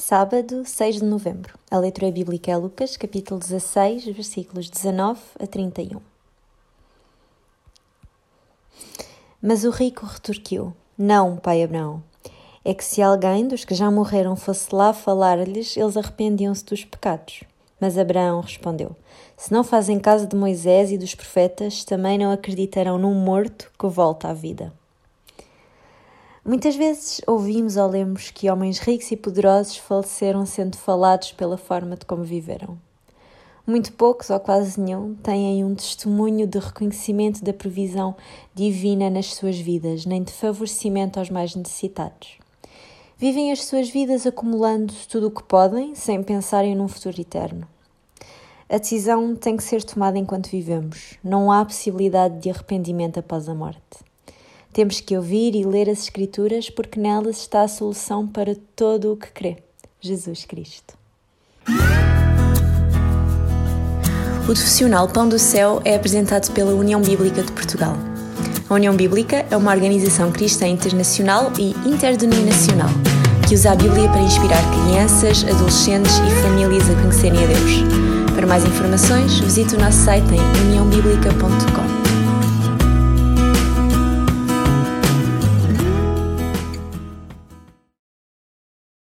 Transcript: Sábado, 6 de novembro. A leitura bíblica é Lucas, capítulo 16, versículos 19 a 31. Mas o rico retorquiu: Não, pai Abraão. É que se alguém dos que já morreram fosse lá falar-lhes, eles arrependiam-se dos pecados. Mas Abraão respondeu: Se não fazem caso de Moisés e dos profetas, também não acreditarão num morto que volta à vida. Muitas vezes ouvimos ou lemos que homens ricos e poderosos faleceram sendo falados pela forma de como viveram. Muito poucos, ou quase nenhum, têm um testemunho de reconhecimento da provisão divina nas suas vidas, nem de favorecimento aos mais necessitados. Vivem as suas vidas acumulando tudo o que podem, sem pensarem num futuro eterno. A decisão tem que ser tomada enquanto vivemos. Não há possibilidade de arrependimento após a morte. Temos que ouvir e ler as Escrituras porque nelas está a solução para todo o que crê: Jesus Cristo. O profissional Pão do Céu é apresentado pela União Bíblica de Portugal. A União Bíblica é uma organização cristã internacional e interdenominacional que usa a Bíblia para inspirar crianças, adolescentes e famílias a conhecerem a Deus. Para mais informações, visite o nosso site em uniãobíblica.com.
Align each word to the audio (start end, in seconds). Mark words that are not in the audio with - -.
Sábado, 0.00 0.62
6 0.64 1.00
de 1.00 1.04
novembro. 1.04 1.58
A 1.68 1.76
leitura 1.76 2.12
bíblica 2.12 2.52
é 2.52 2.56
Lucas, 2.56 2.96
capítulo 2.96 3.40
16, 3.40 4.04
versículos 4.04 4.70
19 4.70 5.20
a 5.40 5.44
31. 5.44 6.00
Mas 9.42 9.64
o 9.64 9.70
rico 9.70 10.06
retorquiu: 10.06 10.72
Não, 10.96 11.36
pai 11.36 11.64
Abraão. 11.64 12.00
É 12.64 12.72
que 12.72 12.84
se 12.84 13.02
alguém 13.02 13.48
dos 13.48 13.64
que 13.64 13.74
já 13.74 13.90
morreram 13.90 14.36
fosse 14.36 14.72
lá 14.72 14.92
falar-lhes, 14.92 15.76
eles 15.76 15.96
arrependiam-se 15.96 16.64
dos 16.64 16.84
pecados. 16.84 17.42
Mas 17.80 17.98
Abraão 17.98 18.40
respondeu: 18.40 18.94
Se 19.36 19.52
não 19.52 19.64
fazem 19.64 19.98
caso 19.98 20.28
de 20.28 20.36
Moisés 20.36 20.92
e 20.92 20.96
dos 20.96 21.16
profetas, 21.16 21.82
também 21.82 22.16
não 22.16 22.30
acreditarão 22.30 22.98
num 22.98 23.14
morto 23.14 23.68
que 23.76 23.88
volta 23.88 24.28
à 24.28 24.32
vida. 24.32 24.72
Muitas 26.48 26.76
vezes 26.76 27.20
ouvimos 27.26 27.76
ou 27.76 27.86
lemos 27.86 28.30
que 28.30 28.48
homens 28.48 28.78
ricos 28.78 29.10
e 29.10 29.16
poderosos 29.18 29.76
faleceram 29.76 30.46
sendo 30.46 30.78
falados 30.78 31.30
pela 31.32 31.58
forma 31.58 31.94
de 31.94 32.06
como 32.06 32.24
viveram. 32.24 32.78
Muito 33.66 33.92
poucos, 33.92 34.30
ou 34.30 34.40
quase 34.40 34.80
nenhum, 34.80 35.14
têm 35.16 35.62
um 35.62 35.74
testemunho 35.74 36.46
de 36.46 36.58
reconhecimento 36.58 37.44
da 37.44 37.52
provisão 37.52 38.16
divina 38.54 39.10
nas 39.10 39.34
suas 39.34 39.58
vidas, 39.58 40.06
nem 40.06 40.22
de 40.22 40.32
favorecimento 40.32 41.18
aos 41.18 41.28
mais 41.28 41.54
necessitados. 41.54 42.38
Vivem 43.18 43.52
as 43.52 43.66
suas 43.66 43.90
vidas 43.90 44.26
acumulando 44.26 44.94
tudo 45.06 45.26
o 45.26 45.30
que 45.30 45.42
podem, 45.42 45.94
sem 45.94 46.22
pensarem 46.22 46.74
num 46.74 46.88
futuro 46.88 47.20
eterno. 47.20 47.68
A 48.70 48.78
decisão 48.78 49.36
tem 49.36 49.54
que 49.54 49.62
ser 49.62 49.84
tomada 49.84 50.16
enquanto 50.16 50.48
vivemos. 50.48 51.18
Não 51.22 51.52
há 51.52 51.62
possibilidade 51.62 52.38
de 52.38 52.48
arrependimento 52.48 53.20
após 53.20 53.50
a 53.50 53.54
morte. 53.54 54.08
Temos 54.72 55.00
que 55.00 55.16
ouvir 55.16 55.54
e 55.54 55.64
ler 55.64 55.88
as 55.88 56.00
Escrituras 56.00 56.70
porque 56.70 57.00
nelas 57.00 57.38
está 57.38 57.62
a 57.62 57.68
solução 57.68 58.26
para 58.26 58.56
todo 58.76 59.12
o 59.12 59.16
que 59.16 59.28
crê: 59.28 59.56
Jesus 60.00 60.44
Cristo. 60.44 60.94
O 64.42 64.44
profissional 64.44 65.08
Pão 65.08 65.28
do 65.28 65.38
Céu 65.38 65.82
é 65.84 65.94
apresentado 65.94 66.52
pela 66.52 66.72
União 66.72 67.02
Bíblica 67.02 67.42
de 67.42 67.52
Portugal. 67.52 67.94
A 68.68 68.74
União 68.74 68.94
Bíblica 68.96 69.44
é 69.50 69.56
uma 69.56 69.72
organização 69.72 70.32
cristã 70.32 70.66
internacional 70.66 71.52
e 71.58 71.70
interdenominacional 71.88 72.88
que 73.48 73.54
usa 73.54 73.72
a 73.72 73.74
Bíblia 73.74 74.06
para 74.10 74.20
inspirar 74.20 74.62
crianças, 74.70 75.42
adolescentes 75.44 76.18
e 76.18 76.42
famílias 76.42 76.88
a 76.90 76.94
conhecerem 77.00 77.44
a 77.44 77.46
Deus. 77.46 78.34
Para 78.34 78.46
mais 78.46 78.62
informações, 78.62 79.40
visite 79.40 79.74
o 79.74 79.80
nosso 79.80 80.04
site 80.04 80.26
em 80.34 80.66
uniãobíblica.com. 80.66 81.97